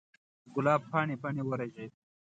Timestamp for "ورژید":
1.45-1.91